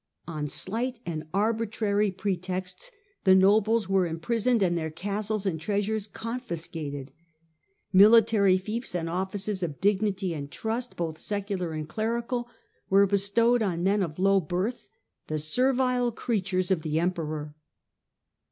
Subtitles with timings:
[0.27, 2.89] On slight and arbitrary pretexts
[3.23, 7.09] the nobles were imprisoned and their castles and treasures confis cated,
[7.93, 12.49] military fiefs and oflSces of dignity and trust, both secular and clerical,
[12.89, 14.89] were bestowed on men of low birth,
[15.27, 17.53] the servile creatures of the emperor.